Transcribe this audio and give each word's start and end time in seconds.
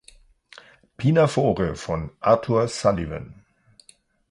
Pinafore 0.97 1.75
von 1.75 2.09
Arthur 2.21 2.67
Sullivan. 2.67 3.45